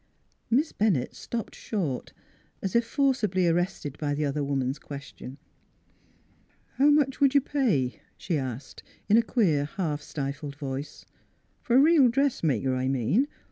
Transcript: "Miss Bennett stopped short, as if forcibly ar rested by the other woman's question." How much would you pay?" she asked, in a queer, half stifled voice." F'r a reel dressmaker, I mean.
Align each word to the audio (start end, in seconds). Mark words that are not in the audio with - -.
"Miss 0.49 0.71
Bennett 0.71 1.13
stopped 1.15 1.53
short, 1.53 2.11
as 2.59 2.75
if 2.75 2.83
forcibly 2.83 3.47
ar 3.47 3.53
rested 3.53 3.99
by 3.99 4.15
the 4.15 4.25
other 4.25 4.43
woman's 4.43 4.79
question." 4.79 5.37
How 6.77 6.89
much 6.89 7.21
would 7.21 7.35
you 7.35 7.41
pay?" 7.41 8.01
she 8.17 8.35
asked, 8.35 8.81
in 9.07 9.15
a 9.17 9.21
queer, 9.21 9.65
half 9.65 10.01
stifled 10.01 10.55
voice." 10.55 11.05
F'r 11.63 11.75
a 11.75 11.79
reel 11.81 12.09
dressmaker, 12.09 12.73
I 12.73 12.87
mean. 12.87 13.27